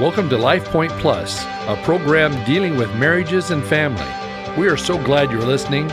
Welcome 0.00 0.30
to 0.30 0.38
Life 0.38 0.64
Point 0.64 0.92
Plus, 0.92 1.44
a 1.44 1.78
program 1.84 2.32
dealing 2.46 2.78
with 2.78 2.88
marriages 2.96 3.50
and 3.50 3.62
family. 3.62 4.02
We 4.58 4.66
are 4.66 4.76
so 4.78 4.96
glad 5.04 5.30
you're 5.30 5.42
listening. 5.42 5.90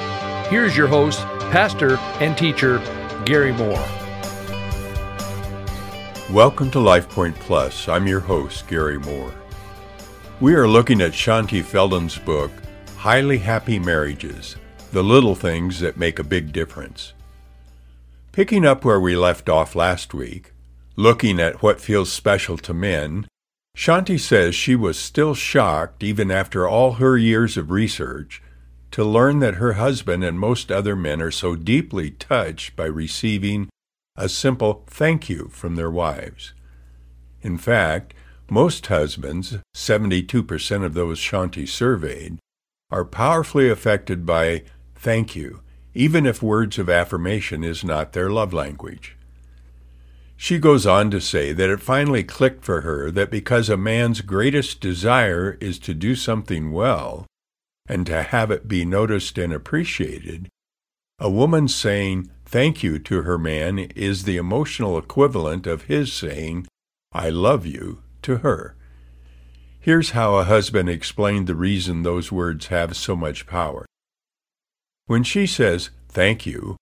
Here's 0.48 0.78
your 0.78 0.88
host, 0.88 1.20
pastor 1.52 1.98
and 2.22 2.38
teacher, 2.38 2.78
Gary 3.26 3.52
Moore. 3.52 3.86
Welcome 6.32 6.72
to 6.72 6.80
Life 6.80 7.10
Point 7.10 7.36
Plus. 7.36 7.90
I'm 7.90 8.08
your 8.08 8.22
host, 8.22 8.66
Gary 8.70 8.98
Moore. 8.98 9.34
We 10.40 10.56
are 10.56 10.70
looking 10.70 11.02
at 11.02 11.12
Shaunti 11.12 11.62
Feldhahn's 11.62 12.18
book, 12.18 12.52
Highly 12.96 13.40
Happy 13.40 13.78
Marriages 13.78 14.56
The 14.94 15.04
Little 15.04 15.36
Things 15.36 15.82
That 15.82 15.98
Make 15.98 16.18
a 16.18 16.24
Big 16.24 16.54
Difference. 16.54 17.12
Picking 18.32 18.66
up 18.66 18.86
where 18.86 19.02
we 19.02 19.18
left 19.18 19.50
off 19.50 19.76
last 19.76 20.14
week, 20.14 20.54
looking 20.96 21.42
at 21.42 21.62
what 21.62 21.82
feels 21.82 22.10
special 22.10 22.58
to 22.60 22.74
men, 22.74 23.27
Shaunti 23.78 24.20
says 24.20 24.56
she 24.56 24.76
was 24.76 24.98
still 24.98 25.36
shocked, 25.36 26.04
even 26.04 26.32
after 26.32 26.68
all 26.68 26.94
her 26.94 27.16
years 27.16 27.58
of 27.58 27.70
research, 27.70 28.42
to 28.90 29.04
learn 29.04 29.38
that 29.38 29.56
her 29.56 29.74
husband 29.74 30.24
and 30.24 30.40
most 30.40 30.72
other 30.72 30.96
men 30.96 31.22
are 31.22 31.30
so 31.30 31.56
deeply 31.56 32.10
touched 32.10 32.76
by 32.76 32.86
receiving 32.86 33.70
a 34.16 34.30
simple 34.30 34.84
thank 34.88 35.30
you 35.30 35.50
from 35.50 35.76
their 35.76 35.92
wives. 35.92 36.54
In 37.44 37.60
fact, 37.60 38.16
most 38.50 38.88
husbands, 38.88 39.58
72% 39.76 40.84
of 40.84 40.96
those 40.96 41.20
Shaunti 41.20 41.68
surveyed, 41.68 42.40
are 42.90 43.06
powerfully 43.06 43.70
affected 43.70 44.26
by 44.26 44.64
thank 44.96 45.36
you, 45.36 45.62
even 45.94 46.26
if 46.26 46.42
words 46.42 46.80
of 46.80 46.90
affirmation 46.90 47.64
is 47.64 47.84
not 47.84 48.14
their 48.14 48.32
love 48.32 48.54
language. 48.54 49.17
She 50.40 50.60
goes 50.60 50.86
on 50.86 51.10
to 51.12 51.20
say 51.20 51.52
that 51.52 51.70
it 51.70 51.82
finally 51.82 52.24
clicked 52.24 52.64
for 52.64 52.82
her 52.82 53.10
that 53.10 53.32
because 53.32 53.70
a 53.70 53.76
man's 53.76 54.22
greatest 54.22 54.80
desire 54.80 55.58
is 55.60 55.80
to 55.80 55.96
do 55.96 56.16
something 56.16 56.72
well 56.72 57.26
and 57.88 58.06
to 58.06 58.22
have 58.22 58.52
it 58.52 58.68
be 58.68 58.86
noticed 58.86 59.40
and 59.40 59.52
appreciated, 59.52 60.48
a 61.20 61.30
woman 61.30 61.68
saying 61.68 62.30
thank 62.46 62.84
you 62.84 63.00
to 63.00 63.24
her 63.24 63.40
man 63.40 63.80
is 63.80 64.24
the 64.24 64.38
emotional 64.38 64.98
equivalent 64.98 65.66
of 65.66 65.84
his 65.84 66.14
saying, 66.14 66.68
I 67.12 67.30
love 67.30 67.66
you 67.66 68.04
to 68.22 68.38
her. 68.38 68.76
Here's 69.80 70.12
how 70.12 70.36
a 70.36 70.44
husband 70.44 70.90
explained 70.90 71.48
the 71.48 71.56
reason 71.56 72.04
those 72.04 72.32
words 72.32 72.68
have 72.68 72.96
so 72.96 73.16
much 73.16 73.48
power. 73.48 73.86
When 75.08 75.24
she 75.24 75.48
says, 75.48 75.90
thank 76.10 76.46
you, 76.46 76.76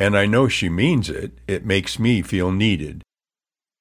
and 0.00 0.16
I 0.16 0.24
know 0.24 0.48
she 0.48 0.70
means 0.70 1.10
it, 1.10 1.32
it 1.46 1.66
makes 1.66 1.98
me 1.98 2.22
feel 2.22 2.50
needed. 2.50 3.02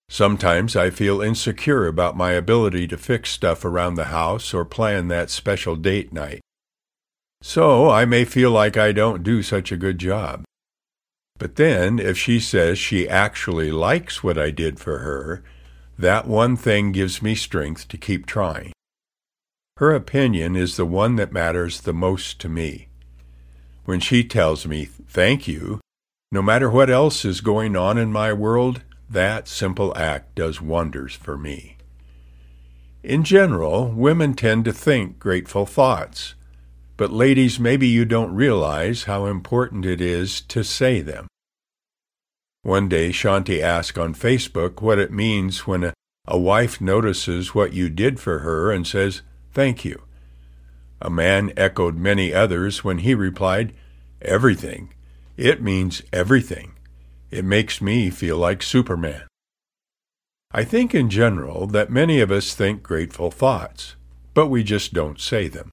Sometimes 0.10 0.76
I 0.76 0.90
feel 0.90 1.22
insecure 1.22 1.88
about 1.88 2.18
my 2.18 2.34
ability 2.34 2.88
to 2.88 2.98
fix 2.98 3.30
stuff 3.30 3.64
around 3.64 3.96
the 3.96 4.12
house 4.12 4.54
or 4.54 4.66
plan 4.66 5.08
that 5.08 5.30
special 5.30 5.78
date 5.78 6.12
night. 6.12 6.42
So 7.42 7.90
I 7.90 8.04
may 8.04 8.26
feel 8.26 8.52
like 8.52 8.76
I 8.76 8.92
don't 8.92 9.24
do 9.24 9.42
such 9.42 9.72
a 9.72 9.78
good 9.78 9.98
job. 9.98 10.44
But 11.38 11.56
then, 11.56 12.00
if 12.00 12.18
she 12.18 12.42
says 12.42 12.78
she 12.78 13.08
actually 13.08 13.72
likes 13.72 14.22
what 14.22 14.38
I 14.38 14.52
did 14.52 14.78
for 14.78 14.98
her, 14.98 15.42
that 15.98 16.28
one 16.28 16.58
thing 16.58 16.92
gives 16.92 17.22
me 17.22 17.34
strength 17.34 17.88
to 17.88 17.98
keep 17.98 18.26
trying. 18.26 18.74
Her 19.78 19.94
opinion 19.94 20.58
is 20.58 20.76
the 20.76 20.86
one 20.86 21.16
that 21.16 21.32
matters 21.32 21.80
the 21.80 21.94
most 21.94 22.42
to 22.42 22.50
me. 22.50 22.90
When 23.86 24.02
she 24.02 24.26
tells 24.26 24.68
me, 24.68 24.84
thank 24.84 25.48
you, 25.48 25.80
no 26.32 26.42
matter 26.42 26.70
what 26.70 26.90
else 26.90 27.26
is 27.26 27.42
going 27.42 27.76
on 27.76 27.98
in 27.98 28.12
my 28.12 28.32
world, 28.32 28.84
that 29.10 29.48
simple 29.48 29.96
act 29.98 30.36
does 30.36 30.62
wonders 30.62 31.16
for 31.16 31.38
me. 31.38 31.76
In 33.04 33.24
general, 33.24 33.88
women 33.88 34.34
tend 34.36 34.66
to 34.66 34.74
think 34.74 35.18
grateful 35.18 35.66
thoughts, 35.66 36.36
but 36.98 37.12
ladies, 37.12 37.60
maybe 37.60 37.88
you 37.88 38.06
don't 38.06 38.36
realize 38.36 39.06
how 39.06 39.26
important 39.26 39.86
it 39.86 40.02
is 40.02 40.42
to 40.42 40.64
say 40.64 41.02
them. 41.02 41.28
One 42.62 42.90
day, 42.90 43.10
Shaunti 43.10 43.62
asked 43.62 43.98
on 43.98 44.14
Facebook 44.14 44.82
what 44.82 45.00
it 45.00 45.12
means 45.12 45.66
when 45.66 45.86
a, 45.86 45.94
a 46.28 46.38
wife 46.38 46.82
notices 46.82 47.56
what 47.56 47.74
you 47.74 47.90
did 47.90 48.20
for 48.20 48.40
her 48.40 48.72
and 48.72 48.86
says, 48.86 49.22
Thank 49.54 49.86
you. 49.86 50.04
A 51.02 51.10
man 51.10 51.54
echoed 51.56 51.96
many 51.96 52.34
others 52.34 52.84
when 52.84 53.00
he 53.00 53.16
replied, 53.16 53.74
Everything. 54.22 54.94
It 55.40 55.62
means 55.62 56.02
everything. 56.12 56.74
It 57.32 57.46
makes 57.46 57.80
me 57.80 58.10
feel 58.10 58.36
like 58.36 58.62
Superman. 58.62 59.22
I 60.52 60.66
think 60.66 60.94
in 60.94 61.10
general 61.10 61.66
that 61.68 61.90
many 61.90 62.20
of 62.20 62.30
us 62.30 62.54
think 62.54 62.84
grateful 62.84 63.32
thoughts, 63.32 63.96
but 64.34 64.48
we 64.48 64.64
just 64.64 64.94
don't 64.94 65.18
say 65.18 65.48
them. 65.48 65.70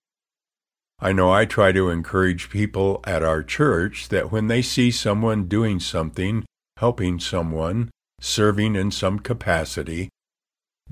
I 1.01 1.13
know 1.13 1.33
I 1.33 1.47
try 1.47 1.73
to 1.73 1.91
encourage 1.91 2.49
people 2.49 3.01
at 3.03 3.25
our 3.25 3.43
church 3.43 4.09
that 4.11 4.31
when 4.31 4.47
they 4.47 4.63
see 4.63 4.93
someone 4.93 5.49
doing 5.49 5.81
something, 5.81 6.45
helping 6.77 7.19
someone, 7.19 7.91
serving 8.21 8.77
in 8.77 8.93
some 8.93 9.19
capacity, 9.19 10.11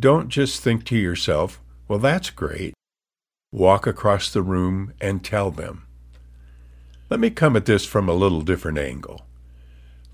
don't 0.00 0.30
just 0.30 0.60
think 0.62 0.82
to 0.86 0.96
yourself, 0.96 1.60
well, 1.86 2.00
that's 2.00 2.30
great. 2.30 2.74
Walk 3.52 3.86
across 3.86 4.32
the 4.32 4.42
room 4.42 4.94
and 5.00 5.22
tell 5.24 5.52
them. 5.52 5.86
Let 7.14 7.20
me 7.20 7.30
come 7.30 7.54
at 7.54 7.66
this 7.66 7.86
from 7.86 8.08
a 8.08 8.12
little 8.12 8.40
different 8.40 8.76
angle. 8.76 9.24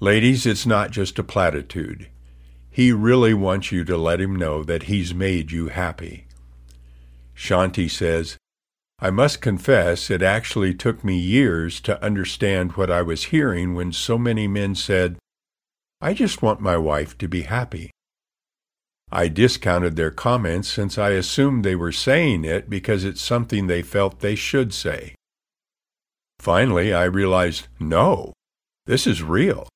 Ladies, 0.01 0.45
it's 0.45 0.67
not 0.67 0.91
just 0.91 1.19
a 1.19 1.25
platitude. 1.25 2.11
He 2.69 2.93
really 2.93 3.33
wants 3.33 3.73
you 3.73 3.87
to 3.87 3.97
let 3.97 4.21
him 4.21 4.37
know 4.37 4.63
that 4.65 4.83
he's 4.83 5.15
made 5.15 5.51
you 5.51 5.69
happy. 5.69 6.27
Shaunti 7.35 7.91
says, 7.91 8.37
I 8.99 9.09
must 9.09 9.41
confess 9.41 10.11
it 10.11 10.21
actually 10.21 10.75
took 10.75 11.03
me 11.03 11.17
years 11.17 11.81
to 11.89 12.05
understand 12.05 12.73
what 12.73 12.91
I 12.91 13.01
was 13.01 13.33
hearing 13.33 13.75
when 13.75 13.95
so 13.95 14.19
many 14.19 14.47
men 14.47 14.75
said, 14.75 15.17
I 16.03 16.13
just 16.13 16.43
want 16.43 16.61
my 16.61 16.77
wife 16.77 17.17
to 17.17 17.29
be 17.29 17.45
happy. 17.45 17.91
I 19.11 19.29
discounted 19.29 19.97
their 19.97 20.11
comments 20.11 20.69
since 20.69 20.99
I 20.99 21.13
assumed 21.13 21.65
they 21.65 21.77
were 21.77 21.93
saying 21.93 22.45
it 22.45 22.69
because 22.69 23.05
it's 23.05 23.23
something 23.23 23.69
they 23.69 23.81
felt 23.81 24.21
they 24.21 24.35
should 24.35 24.75
say. 24.75 25.15
Finally, 26.41 26.95
I 26.95 27.05
realized, 27.05 27.69
no, 27.79 28.33
this 28.87 29.07
is 29.07 29.23
real. 29.23 29.69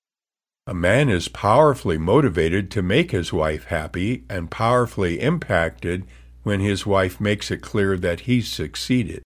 A 0.67 0.73
man 0.73 1.11
is 1.11 1.29
powerfully 1.29 1.99
motivated 1.99 2.71
to 2.71 2.81
make 2.81 3.11
his 3.11 3.35
wife 3.35 3.65
happy 3.65 4.25
and 4.31 4.51
powerfully 4.51 5.21
impacted 5.21 6.07
when 6.43 6.61
his 6.61 6.87
wife 6.87 7.21
makes 7.21 7.51
it 7.51 7.61
clear 7.61 7.99
that 7.99 8.21
he's 8.21 8.51
succeeded. 8.51 9.23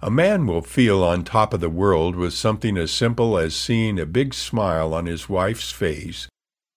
A 0.00 0.08
man 0.08 0.46
will 0.46 0.62
feel 0.62 1.02
on 1.02 1.24
top 1.24 1.52
of 1.52 1.58
the 1.58 1.68
world 1.68 2.14
with 2.14 2.34
something 2.34 2.78
as 2.78 2.92
simple 2.92 3.36
as 3.36 3.56
seeing 3.56 3.98
a 3.98 4.06
big 4.06 4.32
smile 4.32 4.94
on 4.94 5.06
his 5.06 5.28
wife's 5.28 5.72
face 5.72 6.28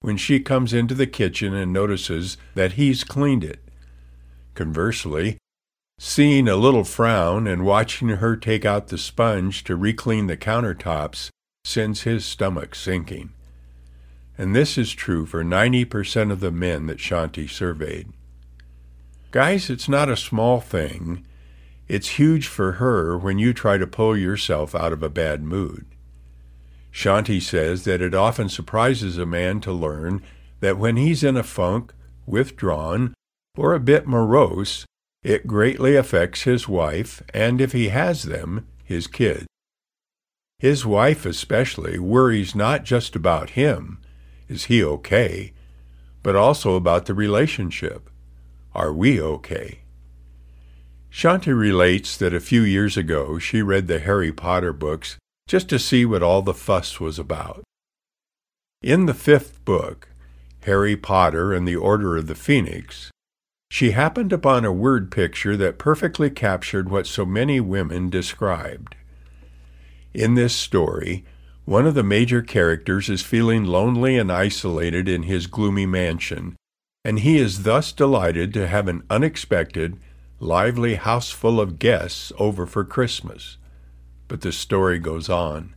when 0.01 0.17
she 0.17 0.39
comes 0.39 0.73
into 0.73 0.95
the 0.95 1.05
kitchen 1.05 1.53
and 1.53 1.71
notices 1.71 2.35
that 2.55 2.73
he's 2.73 3.03
cleaned 3.03 3.43
it. 3.43 3.59
Conversely, 4.55 5.37
seeing 6.01 6.47
a 6.47 6.55
little 6.55 6.85
frown 6.85 7.45
and 7.45 7.65
watching 7.65 8.07
her 8.07 8.37
take 8.37 8.63
out 8.63 8.87
the 8.87 8.97
sponge 8.97 9.65
to 9.65 9.75
reclean 9.75 10.27
the 10.27 10.37
countertops 10.37 11.29
sends 11.65 12.03
his 12.03 12.23
stomach 12.23 12.73
sinking. 12.73 13.29
And 14.37 14.55
this 14.55 14.77
is 14.77 14.93
true 14.93 15.25
for 15.25 15.43
90% 15.43 16.31
of 16.31 16.39
the 16.39 16.51
men 16.51 16.85
that 16.85 16.99
Shaunti 16.99 17.49
surveyed. 17.49 18.13
Guys, 19.31 19.69
it's 19.69 19.89
not 19.89 20.07
a 20.07 20.15
small 20.15 20.61
thing. 20.61 21.25
It's 21.89 22.11
huge 22.11 22.47
for 22.47 22.73
her 22.73 23.17
when 23.17 23.37
you 23.37 23.53
try 23.53 23.77
to 23.77 23.85
pull 23.85 24.15
yourself 24.15 24.73
out 24.73 24.93
of 24.93 25.03
a 25.03 25.09
bad 25.09 25.43
mood. 25.43 25.85
Shaunti 26.93 27.41
says 27.41 27.83
that 27.83 28.01
it 28.01 28.15
often 28.15 28.47
surprises 28.47 29.17
a 29.17 29.25
man 29.25 29.59
to 29.61 29.73
learn 29.73 30.23
that 30.61 30.77
when 30.77 30.95
he's 30.95 31.25
in 31.25 31.35
a 31.35 31.43
funk, 31.43 31.93
withdrawn, 32.25 33.13
or 33.57 33.73
a 33.73 33.81
bit 33.81 34.07
morose, 34.07 34.85
it 35.23 35.47
greatly 35.47 35.95
affects 35.95 36.43
his 36.43 36.67
wife 36.67 37.21
and, 37.33 37.59
if 37.59 37.71
he 37.71 37.89
has 37.89 38.23
them, 38.23 38.67
his 38.83 39.07
kids. 39.07 39.45
His 40.59 40.85
wife 40.85 41.25
especially 41.25 41.99
worries 41.99 42.55
not 42.55 42.83
just 42.83 43.15
about 43.15 43.51
him, 43.51 43.99
is 44.47 44.65
he 44.65 44.83
okay, 44.83 45.53
but 46.23 46.35
also 46.35 46.75
about 46.75 47.05
the 47.05 47.13
relationship. 47.13 48.09
Are 48.73 48.93
we 48.93 49.21
okay? 49.21 49.79
Shaunti 51.11 51.57
relates 51.57 52.17
that 52.17 52.33
a 52.33 52.39
few 52.39 52.61
years 52.61 52.97
ago 52.97 53.39
she 53.39 53.61
read 53.61 53.87
the 53.87 53.99
Harry 53.99 54.31
Potter 54.31 54.73
books 54.73 55.17
just 55.47 55.67
to 55.69 55.79
see 55.79 56.05
what 56.05 56.21
all 56.21 56.41
the 56.41 56.53
fuss 56.53 56.99
was 56.99 57.17
about. 57.17 57.63
In 58.81 59.07
the 59.07 59.13
fifth 59.13 59.63
book, 59.65 60.09
Harry 60.63 60.95
Potter 60.95 61.51
and 61.51 61.67
the 61.67 61.75
Order 61.75 62.15
of 62.15 62.27
the 62.27 62.35
Phoenix, 62.35 63.11
she 63.69 63.91
happened 63.91 64.33
upon 64.33 64.65
a 64.65 64.73
word 64.73 65.11
picture 65.11 65.55
that 65.55 65.77
perfectly 65.77 66.29
captured 66.29 66.89
what 66.89 67.07
so 67.07 67.25
many 67.25 67.59
women 67.59 68.09
described. 68.09 68.95
In 70.13 70.33
this 70.33 70.55
story, 70.55 71.23
one 71.65 71.85
of 71.85 71.93
the 71.93 72.03
major 72.03 72.41
characters 72.41 73.09
is 73.09 73.21
feeling 73.21 73.63
lonely 73.63 74.17
and 74.17 74.31
isolated 74.31 75.07
in 75.07 75.23
his 75.23 75.47
gloomy 75.47 75.85
mansion, 75.85 76.55
and 77.05 77.19
he 77.19 77.37
is 77.37 77.63
thus 77.63 77.91
delighted 77.91 78.53
to 78.53 78.67
have 78.67 78.87
an 78.87 79.03
unexpected, 79.09 79.97
lively 80.39 80.95
house 80.95 81.29
full 81.29 81.61
of 81.61 81.79
guests 81.79 82.33
over 82.39 82.65
for 82.65 82.83
Christmas. 82.83 83.57
But 84.27 84.41
the 84.41 84.51
story 84.51 84.99
goes 84.99 85.29
on. 85.29 85.75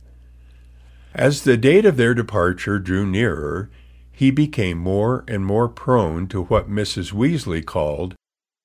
As 1.13 1.43
the 1.43 1.57
date 1.57 1.85
of 1.85 1.95
their 1.95 2.15
departure 2.15 2.79
drew 2.79 3.05
nearer, 3.05 3.69
he 4.13 4.29
became 4.29 4.77
more 4.77 5.23
and 5.27 5.45
more 5.45 5.67
prone 5.67 6.27
to 6.27 6.43
what 6.43 6.69
Mrs. 6.69 7.11
Weasley 7.11 7.65
called 7.65 8.15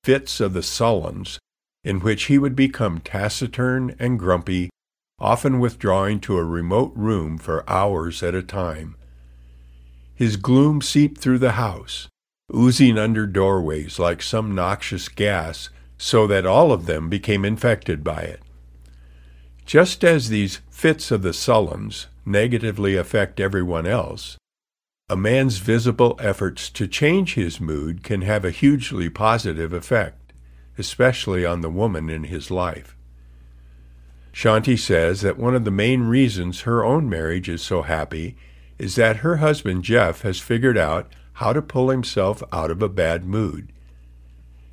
fits 0.04 0.40
of 0.40 0.52
the 0.52 0.62
sullens, 0.62 1.38
in 1.82 2.00
which 2.00 2.24
he 2.24 2.38
would 2.38 2.54
become 2.54 3.00
taciturn 3.00 3.96
and 3.98 4.18
grumpy, 4.18 4.68
often 5.18 5.58
withdrawing 5.58 6.20
to 6.20 6.36
a 6.36 6.44
remote 6.44 6.92
room 6.94 7.38
for 7.38 7.68
hours 7.68 8.22
at 8.22 8.34
a 8.34 8.42
time. 8.42 8.94
His 10.14 10.36
gloom 10.36 10.82
seeped 10.82 11.18
through 11.18 11.38
the 11.38 11.52
house, 11.52 12.08
oozing 12.54 12.98
under 12.98 13.26
doorways 13.26 13.98
like 13.98 14.22
some 14.22 14.54
noxious 14.54 15.08
gas, 15.08 15.70
so 15.96 16.26
that 16.26 16.46
all 16.46 16.72
of 16.72 16.86
them 16.86 17.08
became 17.08 17.44
infected 17.44 18.04
by 18.04 18.22
it. 18.22 18.42
Just 19.64 20.04
as 20.04 20.28
these 20.28 20.60
fits 20.70 21.10
of 21.10 21.22
the 21.22 21.32
sullens 21.32 22.06
negatively 22.24 22.96
affect 22.96 23.40
everyone 23.40 23.86
else, 23.86 24.36
a 25.10 25.16
man's 25.16 25.58
visible 25.58 26.14
efforts 26.18 26.68
to 26.68 26.86
change 26.86 27.34
his 27.34 27.60
mood 27.60 28.02
can 28.02 28.20
have 28.22 28.44
a 28.44 28.50
hugely 28.50 29.08
positive 29.08 29.72
effect, 29.72 30.32
especially 30.76 31.46
on 31.46 31.62
the 31.62 31.70
woman 31.70 32.10
in 32.10 32.24
his 32.24 32.50
life. 32.50 32.94
Shaunti 34.34 34.78
says 34.78 35.22
that 35.22 35.38
one 35.38 35.54
of 35.54 35.64
the 35.64 35.70
main 35.70 36.02
reasons 36.02 36.60
her 36.60 36.84
own 36.84 37.08
marriage 37.08 37.48
is 37.48 37.62
so 37.62 37.82
happy 37.82 38.36
is 38.78 38.94
that 38.96 39.18
her 39.18 39.38
husband 39.38 39.82
Jeff 39.82 40.22
has 40.22 40.38
figured 40.38 40.78
out 40.78 41.10
how 41.34 41.52
to 41.52 41.62
pull 41.62 41.88
himself 41.88 42.42
out 42.52 42.70
of 42.70 42.82
a 42.82 42.88
bad 42.88 43.24
mood. 43.24 43.72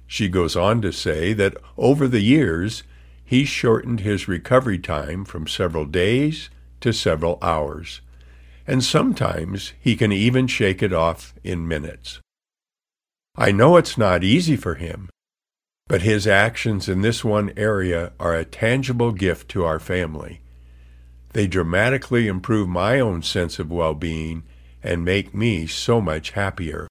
She 0.06 0.28
goes 0.28 0.56
on 0.56 0.82
to 0.82 0.92
say 0.92 1.34
that 1.34 1.58
over 1.78 2.08
the 2.08 2.22
years, 2.22 2.84
he's 3.24 3.48
shortened 3.48 4.02
his 4.02 4.28
recovery 4.28 4.80
time 4.80 5.26
from 5.26 5.48
several 5.48 5.86
days 5.86 6.50
to 6.82 6.92
several 6.92 7.40
hours, 7.42 8.02
and 8.68 8.84
sometimes 8.84 9.74
he 9.80 9.96
can 9.96 10.12
even 10.12 10.48
shake 10.48 10.82
it 10.82 10.94
off 10.94 11.34
in 11.44 11.68
minutes. 11.68 12.20
I 13.38 13.52
know 13.52 13.78
it's 13.78 13.98
not 13.98 14.24
easy 14.24 14.56
for 14.56 14.76
him, 14.76 15.10
but 15.88 16.02
his 16.02 16.26
actions 16.26 16.90
in 16.90 17.02
this 17.02 17.24
one 17.24 17.52
area 17.56 18.14
are 18.20 18.34
a 18.34 18.46
tangible 18.46 19.12
gift 19.12 19.50
to 19.50 19.66
our 19.66 19.80
family. 19.80 20.42
They 21.34 21.48
dramatically 21.48 22.28
improve 22.28 22.70
my 22.70 23.00
own 23.00 23.22
sense 23.22 23.60
of 23.60 23.70
well 23.70 23.94
being 23.94 24.44
and 24.82 25.04
make 25.04 25.34
me 25.34 25.68
so 25.68 26.00
much 26.00 26.32
happier. 26.32 26.88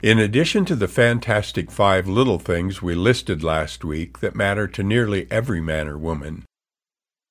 In 0.00 0.18
addition 0.18 0.64
to 0.66 0.76
the 0.76 0.86
fantastic 0.86 1.70
five 1.70 2.06
little 2.06 2.38
things 2.38 2.80
we 2.80 2.94
listed 2.94 3.42
last 3.42 3.84
week 3.84 4.20
that 4.20 4.36
matter 4.36 4.68
to 4.68 4.82
nearly 4.84 5.26
every 5.30 5.60
man 5.60 5.88
or 5.88 5.98
woman, 5.98 6.44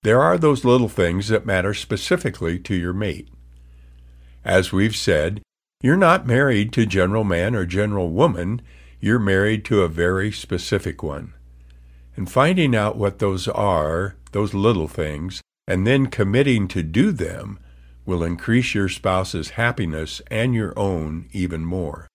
there 0.08 0.24
are 0.24 0.38
those 0.38 0.64
little 0.64 0.88
things 0.88 1.28
that 1.28 1.46
matter 1.46 1.74
specifically 1.74 2.58
to 2.58 2.74
your 2.74 2.94
mate. 2.94 3.28
As 4.46 4.72
we've 4.72 4.96
said, 4.96 5.42
you're 5.84 5.98
not 5.98 6.26
married 6.26 6.72
to 6.72 6.86
general 6.86 7.26
man 7.26 7.54
or 7.54 7.66
general 7.66 8.10
woman, 8.10 8.62
you're 9.02 9.20
married 9.20 9.66
to 9.66 9.82
a 9.82 9.90
very 9.90 10.32
specific 10.32 11.04
one. 11.04 11.34
And 12.16 12.32
finding 12.32 12.74
out 12.74 12.96
what 12.96 13.20
those 13.20 13.50
are, 13.50 14.16
those 14.32 14.54
little 14.54 14.88
things, 14.88 15.42
and 15.68 15.86
then 15.86 16.08
committing 16.08 16.70
to 16.70 16.84
do 16.84 17.12
them 17.12 17.60
will 18.06 18.24
increase 18.24 18.74
your 18.74 18.88
spouse's 18.88 19.50
happiness 19.50 20.22
and 20.32 20.56
your 20.56 20.72
own 20.80 21.28
even 21.34 21.66
more. 21.66 22.08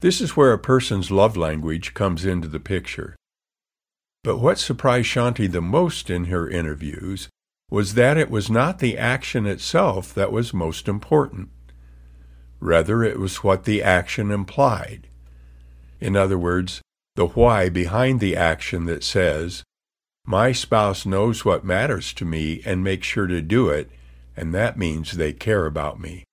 This 0.00 0.22
is 0.22 0.38
where 0.38 0.54
a 0.54 0.58
person's 0.58 1.10
love 1.10 1.36
language 1.36 1.92
comes 1.92 2.24
into 2.24 2.48
the 2.48 2.60
picture. 2.60 3.14
But 4.24 4.38
what 4.38 4.58
surprised 4.58 5.08
Shaunti 5.08 5.50
the 5.50 5.60
most 5.60 6.10
in 6.10 6.26
her 6.26 6.48
interviews 6.48 7.28
was 7.70 7.94
that 7.94 8.16
it 8.16 8.30
was 8.30 8.50
not 8.50 8.78
the 8.78 8.96
action 8.96 9.46
itself 9.46 10.14
that 10.14 10.30
was 10.30 10.54
most 10.54 10.88
important. 10.88 11.48
Rather, 12.60 13.02
it 13.02 13.18
was 13.18 13.42
what 13.42 13.64
the 13.64 13.82
action 13.82 14.30
implied. 14.30 15.08
In 16.00 16.16
other 16.16 16.38
words, 16.38 16.80
the 17.16 17.26
why 17.26 17.68
behind 17.68 18.20
the 18.20 18.36
action 18.36 18.84
that 18.86 19.02
says, 19.02 19.64
My 20.24 20.52
spouse 20.52 21.04
knows 21.04 21.44
what 21.44 21.64
matters 21.64 22.12
to 22.14 22.24
me 22.24 22.62
and 22.64 22.84
makes 22.84 23.06
sure 23.06 23.26
to 23.26 23.42
do 23.42 23.68
it 23.68 23.90
and 24.36 24.54
that 24.54 24.78
means 24.78 25.12
they 25.12 25.32
care 25.32 25.66
about 25.66 26.00
me. 26.00 26.24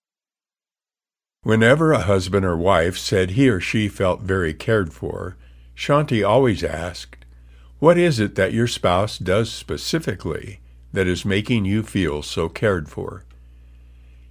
Whenever 1.44 1.92
a 1.92 2.00
husband 2.00 2.46
or 2.46 2.58
wife 2.58 2.98
said 2.98 3.32
he 3.32 3.50
or 3.50 3.60
she 3.60 3.88
felt 3.88 4.22
very 4.22 4.54
cared 4.54 4.94
for, 4.94 5.38
Shaunti 5.76 6.28
always 6.28 6.64
asked, 6.64 7.19
What 7.80 7.98
is 7.98 8.20
it 8.20 8.36
that 8.36 8.52
your 8.52 8.68
spouse 8.68 9.18
does 9.18 9.50
specifically 9.50 10.60
that 10.92 11.08
is 11.08 11.24
making 11.24 11.64
you 11.64 11.82
feel 11.82 12.22
so 12.22 12.50
cared 12.50 12.90
for? 12.90 13.24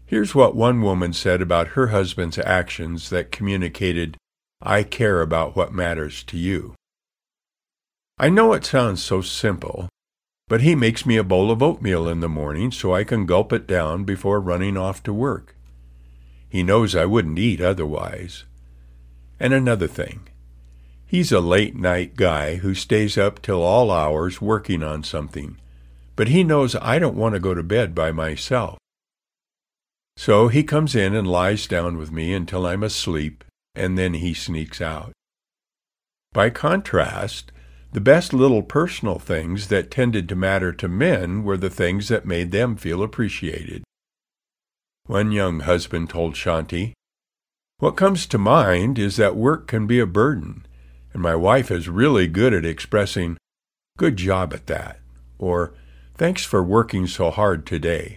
Here's 0.05 0.35
what 0.35 0.55
one 0.55 0.83
woman 0.83 1.15
said 1.15 1.41
about 1.41 1.69
her 1.69 1.89
husband's 1.89 2.39
actions 2.39 3.09
that 3.09 3.33
communicated, 3.33 4.19
I 4.61 4.83
care 4.83 5.23
about 5.23 5.57
what 5.57 5.73
matters 5.73 6.23
to 6.25 6.37
you. 6.37 6.75
I 8.19 8.29
know 8.29 8.53
it 8.53 8.67
sounds 8.67 9.03
so 9.03 9.23
simple, 9.23 9.89
but 10.49 10.61
he 10.61 10.75
makes 10.75 11.07
me 11.07 11.17
a 11.17 11.25
bowl 11.25 11.51
of 11.51 11.63
oatmeal 11.63 12.07
in 12.07 12.21
the 12.21 12.29
morning 12.29 12.71
so 12.71 12.95
I 12.95 13.05
can 13.05 13.25
gulp 13.25 13.53
it 13.53 13.67
down 13.67 14.05
before 14.05 14.41
running 14.41 14.77
off 14.77 15.03
to 15.05 15.13
work. 15.13 15.57
He 16.51 16.63
knows 16.63 16.95
I 16.95 17.07
wouldn't 17.07 17.39
eat 17.39 17.63
otherwise. 17.63 18.45
And 19.41 19.55
another 19.55 19.87
thing. 19.87 20.28
He's 21.09 21.33
a 21.33 21.41
late 21.41 21.75
night 21.75 22.17
guy 22.17 22.57
who 22.57 22.75
stays 22.75 23.17
up 23.17 23.41
till 23.41 23.63
all 23.63 23.91
hours 23.91 24.43
working 24.43 24.83
on 24.83 25.03
something, 25.03 25.57
but 26.17 26.29
he 26.29 26.45
knows 26.45 26.77
I 26.77 26.99
don't 26.99 27.17
want 27.17 27.35
to 27.35 27.41
go 27.41 27.55
to 27.55 27.63
bed 27.63 27.95
by 27.95 28.13
myself. 28.13 28.77
So 30.19 30.49
he 30.49 30.63
comes 30.63 30.95
in 30.95 31.15
and 31.15 31.27
lies 31.27 31.67
down 31.67 31.97
with 31.97 32.13
me 32.13 32.35
until 32.35 32.67
I'm 32.67 32.83
asleep, 32.83 33.43
and 33.75 33.97
then 33.97 34.15
he 34.15 34.35
sneaks 34.35 34.83
out. 34.83 35.13
By 36.35 36.51
contrast, 36.51 37.53
the 37.93 38.03
best 38.03 38.35
little 38.35 38.63
personal 38.63 39.19
things 39.19 39.69
that 39.69 39.91
tended 39.91 40.29
to 40.29 40.37
matter 40.37 40.75
to 40.75 40.89
men 40.89 41.43
were 41.43 41.57
the 41.57 41.71
things 41.71 42.09
that 42.09 42.27
made 42.27 42.51
them 42.51 42.77
feel 42.77 43.03
appreciated. 43.03 43.83
One 45.07 45.33
young 45.33 45.61
husband 45.61 46.11
told 46.11 46.35
Shaunti, 46.35 46.93
What 47.79 47.97
comes 47.97 48.27
to 48.27 48.37
mind 48.37 48.99
is 48.99 49.17
that 49.17 49.37
work 49.37 49.67
can 49.67 49.87
be 49.87 50.01
a 50.01 50.07
burden, 50.07 50.67
and 51.19 51.23
my 51.25 51.35
wife 51.35 51.73
is 51.73 51.89
really 51.89 52.29
good 52.29 52.55
at 52.55 52.65
expressing, 52.65 53.37
Good 53.99 54.17
job 54.17 54.55
at 54.55 54.69
that, 54.69 55.01
or 55.37 55.75
Thanks 56.15 56.45
for 56.45 56.63
working 56.63 57.09
so 57.09 57.33
hard 57.33 57.67
today. 57.67 58.15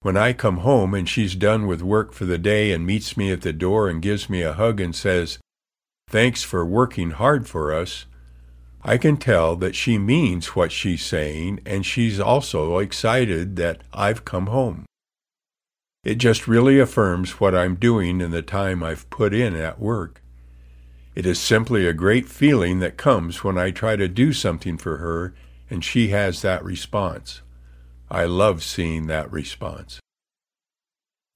When 0.00 0.16
I 0.16 0.32
come 0.32 0.58
home 0.58 0.94
and 0.94 1.06
she's 1.06 1.34
done 1.34 1.66
with 1.66 1.82
work 1.82 2.14
for 2.14 2.24
the 2.24 2.38
day 2.38 2.72
and 2.72 2.86
meets 2.86 3.14
me 3.14 3.30
at 3.30 3.42
the 3.42 3.52
door 3.52 3.90
and 3.90 4.00
gives 4.00 4.30
me 4.30 4.40
a 4.40 4.54
hug 4.54 4.80
and 4.80 4.96
says, 4.96 5.38
Thanks 6.08 6.42
for 6.42 6.64
working 6.64 7.10
hard 7.10 7.46
for 7.46 7.74
us, 7.74 8.06
I 8.82 8.96
can 8.96 9.18
tell 9.18 9.54
that 9.56 9.74
she 9.74 9.98
means 9.98 10.56
what 10.56 10.72
she's 10.72 11.04
saying, 11.04 11.60
and 11.66 11.84
she's 11.84 12.18
also 12.18 12.78
excited 12.78 13.56
that 13.56 13.82
I've 13.92 14.24
come 14.24 14.46
home. 14.46 14.86
It 16.04 16.14
just 16.14 16.48
really 16.48 16.78
affirms 16.78 17.38
what 17.38 17.54
I'm 17.54 17.74
doing 17.74 18.22
and 18.22 18.32
the 18.32 18.40
time 18.40 18.82
I've 18.82 19.10
put 19.10 19.34
in 19.34 19.54
at 19.54 19.78
work. 19.78 20.22
It 21.16 21.24
is 21.24 21.40
simply 21.40 21.86
a 21.86 21.94
great 21.94 22.28
feeling 22.28 22.80
that 22.80 22.98
comes 22.98 23.42
when 23.42 23.56
I 23.56 23.70
try 23.70 23.96
to 23.96 24.06
do 24.06 24.34
something 24.34 24.76
for 24.76 24.98
her 24.98 25.34
and 25.70 25.82
she 25.82 26.08
has 26.08 26.42
that 26.42 26.62
response. 26.62 27.40
I 28.10 28.26
love 28.26 28.62
seeing 28.62 29.06
that 29.06 29.32
response. 29.32 29.98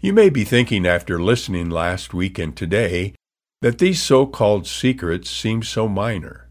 You 0.02 0.12
may 0.12 0.28
be 0.28 0.44
thinking 0.44 0.87
after 0.87 1.18
listening 1.18 1.70
last 1.70 2.12
week 2.12 2.38
and 2.38 2.54
today 2.54 3.14
that 3.62 3.78
these 3.78 4.02
so 4.02 4.26
called 4.26 4.66
secrets 4.66 5.30
seem 5.30 5.62
so 5.62 5.88
minor. 5.88 6.46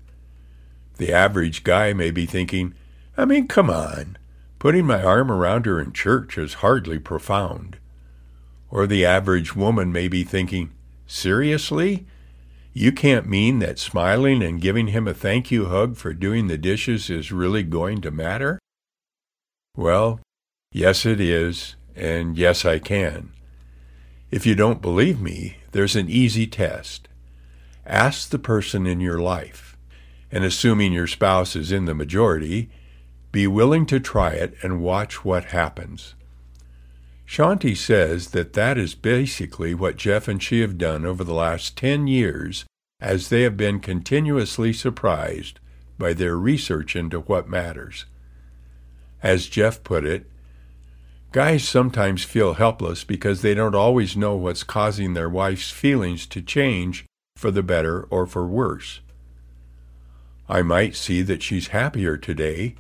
The 0.98 1.14
average 1.14 1.64
guy 1.64 1.94
may 1.94 2.10
be 2.10 2.26
thinking, 2.26 2.74
I 3.16 3.26
mean, 3.26 3.48
come 3.48 3.70
on, 3.70 4.18
putting 4.58 4.88
my 4.88 5.04
arm 5.04 5.32
around 5.32 5.68
her 5.68 5.80
in 5.80 5.94
church 5.94 6.36
is 6.40 6.56
hardly 6.56 6.98
profound. 6.98 7.78
Or 8.72 8.88
the 8.88 9.06
average 9.06 9.56
woman 9.56 9.92
may 9.92 10.08
be 10.08 10.24
thinking, 10.24 10.72
seriously? 11.06 12.08
You 12.74 12.92
can't 12.92 13.28
mean 13.28 13.60
that 13.60 13.80
smiling 13.80 14.44
and 14.44 14.62
giving 14.62 14.88
him 14.88 15.08
a 15.08 15.14
thank 15.14 15.52
you 15.52 15.66
hug 15.66 15.98
for 15.98 16.14
doing 16.14 16.48
the 16.48 16.58
dishes 16.58 17.10
is 17.10 17.32
really 17.32 17.64
going 17.64 18.02
to 18.02 18.12
matter? 18.12 18.60
Well, 19.76 20.20
yes, 20.72 21.06
it 21.06 21.20
is, 21.20 21.76
and 21.96 22.38
yes, 22.38 22.66
I 22.66 22.80
can. 22.80 23.32
If 24.32 24.46
you 24.46 24.56
don't 24.56 24.82
believe 24.82 25.20
me, 25.20 25.58
there's 25.72 25.96
an 25.96 26.10
easy 26.10 26.46
test. 26.46 27.08
Ask 27.86 28.30
the 28.30 28.40
person 28.40 28.86
in 28.86 29.00
your 29.00 29.20
life 29.20 29.70
and 30.32 30.44
assuming 30.44 30.94
your 30.94 31.08
spouse 31.08 31.56
is 31.56 31.72
in 31.72 31.86
the 31.86 31.96
majority, 31.96 32.70
be 33.32 33.48
willing 33.48 33.86
to 33.88 34.00
try 34.00 34.32
it 34.32 34.56
and 34.62 34.82
watch 34.82 35.26
what 35.26 35.46
happens. 35.46 36.16
Shaunti 37.30 37.78
says 37.78 38.30
that 38.30 38.54
that 38.54 38.76
is 38.76 38.96
basically 38.96 39.76
what 39.76 39.98
Jeff 39.98 40.28
and 40.28 40.42
she 40.42 40.62
have 40.62 40.80
done 40.80 41.06
over 41.06 41.24
the 41.24 41.36
last 41.36 41.78
10 41.78 42.08
years 42.08 42.66
as 43.00 43.30
they 43.30 43.44
have 43.44 43.56
been 43.56 43.80
continuously 43.80 44.74
surprised 44.74 45.60
by 46.00 46.14
their 46.14 46.36
research 46.36 46.96
into 46.96 47.20
what 47.20 47.48
matters. 47.48 48.06
As 49.22 49.46
Jeff 49.46 49.84
put 49.84 50.06
it, 50.06 50.26
guys 51.32 51.64
sometimes 51.64 52.24
feel 52.24 52.56
helpless 52.56 53.04
because 53.04 53.44
they 53.44 53.54
don't 53.54 53.76
always 53.76 54.18
know 54.18 54.36
what's 54.36 54.64
causing 54.64 55.14
their 55.14 55.30
wife's 55.30 55.70
feelings 55.70 56.26
to 56.26 56.42
change 56.42 57.06
for 57.36 57.52
the 57.52 57.62
better 57.62 58.08
or 58.10 58.26
for 58.26 58.48
worse. 58.48 59.02
I 60.50 60.64
might 60.64 60.96
see 60.96 61.22
that 61.22 61.44
she's 61.44 61.68
happier 61.68 62.18
today, 62.18 62.74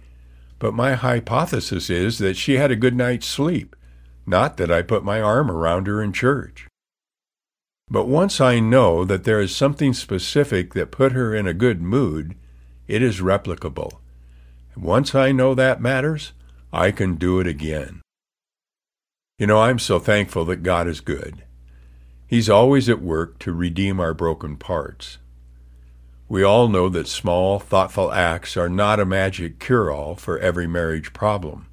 but 0.58 0.74
my 0.74 0.96
hypothesis 0.96 1.91
is 1.91 2.18
that 2.18 2.36
she 2.36 2.56
had 2.56 2.72
a 2.72 2.75
good 2.75 2.96
night's 2.96 3.27
sleep, 3.27 3.75
not 4.30 4.58
that 4.58 4.72
I 4.72 4.84
put 4.84 5.04
my 5.04 5.20
arm 5.20 5.50
around 5.50 5.88
her 5.88 6.02
in 6.02 6.14
church. 6.14 6.68
But 7.90 8.08
once 8.08 8.40
I 8.40 8.60
know 8.60 9.04
that 9.04 9.24
there 9.24 9.42
is 9.42 9.56
something 9.56 9.94
specific 9.94 10.76
that 10.76 10.92
put 10.92 11.14
her 11.14 11.34
in 11.34 11.48
a 11.48 11.54
good 11.54 11.82
mood, 11.82 12.36
it 12.88 13.02
is 13.02 13.20
replicable. 13.20 13.94
Once 14.78 15.16
I 15.16 15.32
know 15.32 15.56
that 15.56 15.82
matters, 15.82 16.34
I 16.72 16.92
can 16.92 17.16
do 17.16 17.40
it 17.40 17.48
again. 17.48 18.02
You 19.40 19.48
know, 19.48 19.60
I'm 19.60 19.80
so 19.80 19.98
thankful 19.98 20.46
that 20.46 20.64
God 20.64 20.88
is 20.88 21.02
good. 21.02 21.44
He's 22.28 22.50
always 22.50 22.88
at 22.88 23.02
work 23.02 23.40
to 23.40 23.52
redeem 23.52 24.00
our 24.00 24.14
broken 24.14 24.58
parts. 24.58 25.18
We 26.28 26.44
all 26.44 26.68
know 26.68 26.90
that 26.90 27.08
small, 27.08 27.58
thoughtful 27.58 28.12
acts 28.12 28.56
are 28.56 28.70
not 28.70 29.00
a 29.00 29.06
magic 29.06 29.58
cure 29.60 29.90
all 29.90 30.14
for 30.14 30.38
every 30.38 30.68
marriage 30.68 31.12
problem. 31.12 31.69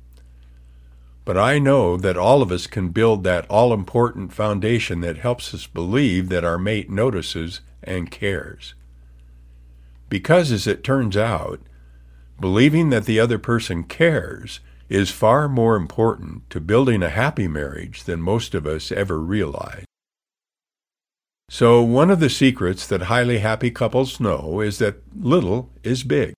But 1.27 1.37
I 1.37 1.59
know 1.59 1.97
that 1.97 2.17
all 2.17 2.41
of 2.41 2.53
us 2.53 2.69
can 2.69 2.91
build 2.91 3.25
that 3.25 3.51
all 3.51 3.75
important 3.75 4.33
foundation 4.33 5.01
that 5.01 5.19
helps 5.19 5.53
us 5.53 5.67
believe 5.67 6.29
that 6.29 6.45
our 6.45 6.57
mate 6.57 6.89
notices 6.89 7.63
and 7.83 8.13
cares. 8.13 8.75
Because, 10.09 10.53
as 10.53 10.69
it 10.69 10.85
turns 10.85 11.17
out, 11.17 11.61
believing 12.41 12.91
that 12.91 13.07
the 13.07 13.19
other 13.19 13.41
person 13.41 13.83
cares 13.83 14.61
is 14.89 15.11
far 15.11 15.49
more 15.49 15.75
important 15.75 16.49
to 16.51 16.61
building 16.61 17.03
a 17.03 17.09
happy 17.09 17.49
marriage 17.49 18.05
than 18.05 18.23
most 18.23 18.55
of 18.55 18.65
us 18.65 18.93
ever 18.93 19.19
realize. 19.19 19.85
So, 21.49 21.83
one 21.83 22.13
of 22.13 22.21
the 22.21 22.31
secrets 22.31 22.87
that 22.87 23.03
highly 23.03 23.39
happy 23.39 23.73
couples 23.73 24.21
know 24.21 24.61
is 24.61 24.79
that 24.79 25.03
little 25.21 25.71
is 25.83 26.05
big. 26.05 26.35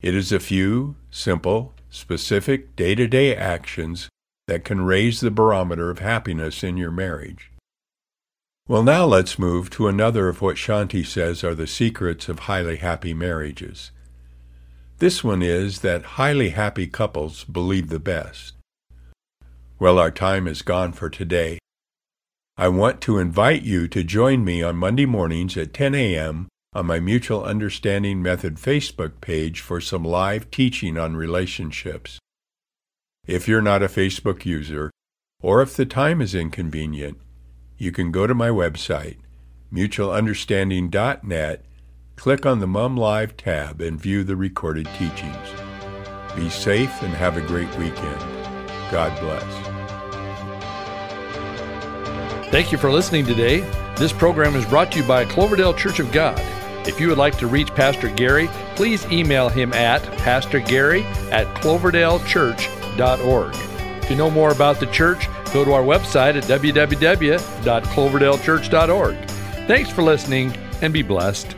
It 0.00 0.14
is 0.14 0.30
a 0.30 0.38
few, 0.38 0.94
simple, 1.10 1.74
specific 1.92 2.74
day 2.74 2.94
to 2.94 3.06
day 3.06 3.36
actions 3.36 4.08
that 4.48 4.64
can 4.64 4.80
raise 4.80 5.20
the 5.20 5.30
barometer 5.30 5.90
of 5.90 5.98
happiness 5.98 6.64
in 6.64 6.78
your 6.78 6.90
marriage. 6.90 7.52
Well, 8.66 8.82
now 8.82 9.04
let's 9.04 9.38
move 9.38 9.68
to 9.70 9.88
another 9.88 10.28
of 10.28 10.40
what 10.40 10.56
Shaunti 10.56 11.04
says 11.04 11.44
are 11.44 11.54
the 11.54 11.66
secrets 11.66 12.30
of 12.30 12.40
highly 12.40 12.76
happy 12.76 13.12
marriages. 13.12 13.90
This 14.98 15.22
one 15.22 15.42
is 15.42 15.80
that 15.80 16.16
highly 16.16 16.50
happy 16.50 16.86
couples 16.86 17.44
believe 17.44 17.90
the 17.90 18.00
best. 18.00 18.54
Well, 19.78 19.98
our 19.98 20.10
time 20.10 20.48
is 20.48 20.62
gone 20.62 20.92
for 20.92 21.10
today. 21.10 21.58
I 22.56 22.68
want 22.68 23.02
to 23.02 23.18
invite 23.18 23.62
you 23.62 23.86
to 23.88 24.02
join 24.02 24.44
me 24.44 24.62
on 24.62 24.76
Monday 24.76 25.06
mornings 25.06 25.56
at 25.58 25.74
10 25.74 25.94
a.m 25.94 26.48
on 26.74 26.86
my 26.86 26.98
Mutual 26.98 27.44
Understanding 27.44 28.22
Method 28.22 28.56
Facebook 28.56 29.20
page 29.20 29.60
for 29.60 29.80
some 29.80 30.04
live 30.04 30.50
teaching 30.50 30.96
on 30.96 31.16
relationships. 31.16 32.18
If 33.26 33.46
you're 33.46 33.60
not 33.60 33.82
a 33.82 33.88
Facebook 33.88 34.46
user, 34.46 34.90
or 35.42 35.60
if 35.60 35.76
the 35.76 35.84
time 35.84 36.22
is 36.22 36.34
inconvenient, 36.34 37.18
you 37.76 37.92
can 37.92 38.10
go 38.10 38.26
to 38.26 38.34
my 38.34 38.48
website, 38.48 39.18
mutualunderstanding.net, 39.72 41.64
click 42.16 42.46
on 42.46 42.60
the 42.60 42.66
Mum 42.66 42.96
Live 42.96 43.36
tab, 43.36 43.80
and 43.82 44.00
view 44.00 44.24
the 44.24 44.36
recorded 44.36 44.86
teachings. 44.98 45.48
Be 46.34 46.48
safe 46.48 47.02
and 47.02 47.12
have 47.12 47.36
a 47.36 47.42
great 47.42 47.76
weekend. 47.76 48.20
God 48.90 49.18
bless. 49.20 49.42
Thank 52.50 52.72
you 52.72 52.78
for 52.78 52.90
listening 52.90 53.26
today. 53.26 53.60
This 53.96 54.12
program 54.12 54.56
is 54.56 54.64
brought 54.64 54.92
to 54.92 55.00
you 55.00 55.06
by 55.06 55.26
Cloverdale 55.26 55.74
Church 55.74 56.00
of 56.00 56.10
God. 56.12 56.40
If 56.86 57.00
you 57.00 57.08
would 57.08 57.18
like 57.18 57.38
to 57.38 57.46
reach 57.46 57.72
Pastor 57.74 58.08
Gary, 58.08 58.50
please 58.74 59.06
email 59.06 59.48
him 59.48 59.72
at 59.72 60.02
pastorgary 60.18 61.04
at 61.30 61.46
cloverdalechurch.org. 61.56 63.54
To 64.02 64.16
know 64.16 64.30
more 64.30 64.50
about 64.50 64.80
the 64.80 64.86
church, 64.86 65.28
go 65.52 65.64
to 65.64 65.72
our 65.72 65.82
website 65.82 66.36
at 66.36 66.44
www.cloverdalechurch.org. 66.44 69.16
Thanks 69.66 69.90
for 69.90 70.02
listening 70.02 70.52
and 70.82 70.92
be 70.92 71.02
blessed. 71.02 71.56